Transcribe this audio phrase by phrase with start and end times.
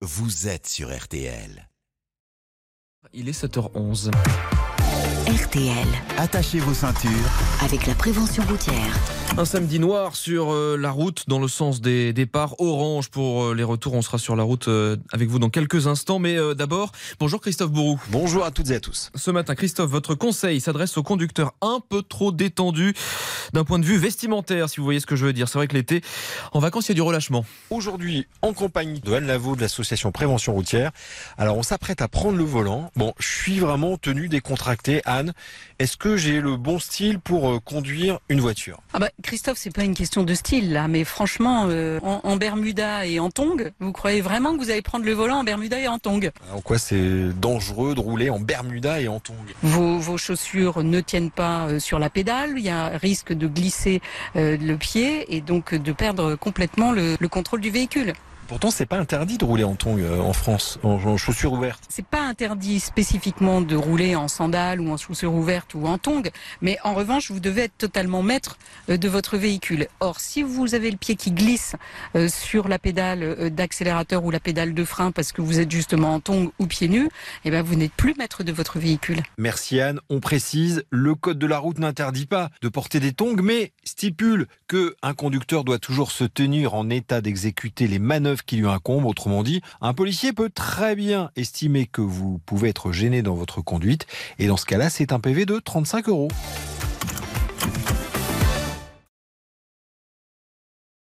[0.00, 1.68] vous êtes sur RTL.
[3.12, 4.10] Il est 7h11.
[5.26, 5.86] RTL,
[6.18, 7.10] Attachez vos ceintures.
[7.62, 8.94] avec la prévention routière.
[9.36, 12.60] Un samedi noir sur euh, la route dans le sens des départs.
[12.60, 13.94] Orange pour euh, les retours.
[13.94, 16.18] On sera sur la route euh, avec vous dans quelques instants.
[16.18, 16.90] Mais d'abord,
[17.20, 18.00] bonjour Christophe Bourou.
[18.08, 19.10] Bonjour à toutes et à tous.
[19.14, 22.94] Ce matin, Christophe, votre conseil s'adresse aux conducteurs un peu trop détendus
[23.52, 25.48] d'un point de vue vestimentaire, si vous voyez ce que je veux dire.
[25.48, 26.02] C'est vrai que l'été,
[26.52, 27.44] en vacances, il y a du relâchement.
[27.70, 30.90] Aujourd'hui, en compagnie de Anne Lavaux de l'association Prévention Routière.
[31.36, 32.90] Alors, on s'apprête à prendre le volant.
[32.96, 35.00] Bon, je suis vraiment tenu décontracté.
[35.04, 35.32] Anne,
[35.78, 38.80] est-ce que j'ai le bon style pour conduire une voiture?
[38.92, 42.36] Ah bah, Christophe, c'est pas une question de style là, mais franchement, euh, en, en
[42.36, 45.80] Bermuda et en tong, vous croyez vraiment que vous allez prendre le volant en Bermuda
[45.80, 49.34] et en tong En quoi c'est dangereux de rouler en Bermuda et en tongs?
[49.62, 53.48] Vos, vos chaussures ne tiennent pas euh, sur la pédale, il y a risque de
[53.48, 54.00] glisser
[54.36, 58.12] euh, le pied et donc de perdre complètement le, le contrôle du véhicule.
[58.48, 61.84] Pourtant, c'est pas interdit de rouler en tongs euh, en France, en, en chaussures ouvertes.
[61.90, 66.22] C'est pas interdit spécifiquement de rouler en sandales ou en chaussures ouvertes ou en tongs,
[66.62, 68.58] mais en revanche, vous devez être totalement maître
[68.88, 69.86] euh, de votre véhicule.
[70.00, 71.76] Or, si vous avez le pied qui glisse
[72.16, 75.70] euh, sur la pédale euh, d'accélérateur ou la pédale de frein parce que vous êtes
[75.70, 77.10] justement en tongs ou pieds nus,
[77.44, 79.22] eh ben vous n'êtes plus maître de votre véhicule.
[79.36, 80.00] Merci Anne.
[80.08, 84.46] On précise, le code de la route n'interdit pas de porter des tongs, mais stipule
[84.68, 89.06] que un conducteur doit toujours se tenir en état d'exécuter les manœuvres qui lui incombent.
[89.06, 93.60] Autrement dit, un policier peut très bien estimer que vous pouvez être gêné dans votre
[93.60, 94.06] conduite,
[94.38, 96.28] et dans ce cas-là, c'est un PV de 35 euros.